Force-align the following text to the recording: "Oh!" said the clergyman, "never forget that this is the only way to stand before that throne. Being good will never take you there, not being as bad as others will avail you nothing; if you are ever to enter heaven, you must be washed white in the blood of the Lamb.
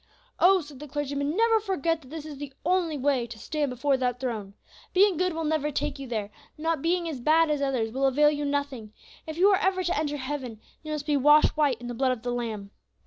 "Oh!" 0.39 0.61
said 0.61 0.79
the 0.79 0.87
clergyman, 0.87 1.37
"never 1.37 1.59
forget 1.59 2.01
that 2.01 2.07
this 2.09 2.25
is 2.25 2.37
the 2.39 2.51
only 2.65 2.97
way 2.97 3.27
to 3.27 3.37
stand 3.37 3.69
before 3.69 3.97
that 3.97 4.19
throne. 4.19 4.55
Being 4.95 5.15
good 5.15 5.33
will 5.33 5.43
never 5.43 5.69
take 5.69 5.99
you 5.99 6.07
there, 6.07 6.31
not 6.57 6.81
being 6.81 7.07
as 7.07 7.19
bad 7.21 7.51
as 7.51 7.61
others 7.61 7.91
will 7.91 8.07
avail 8.07 8.31
you 8.31 8.43
nothing; 8.43 8.93
if 9.27 9.37
you 9.37 9.49
are 9.49 9.59
ever 9.61 9.83
to 9.83 9.95
enter 9.95 10.17
heaven, 10.17 10.59
you 10.81 10.91
must 10.91 11.05
be 11.05 11.17
washed 11.17 11.55
white 11.55 11.79
in 11.79 11.85
the 11.85 11.93
blood 11.93 12.13
of 12.13 12.23
the 12.23 12.31
Lamb. 12.31 12.71